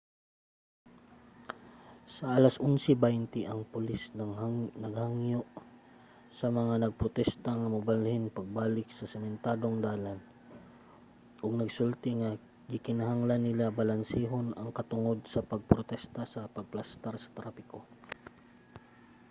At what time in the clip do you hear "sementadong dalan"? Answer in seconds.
9.13-10.19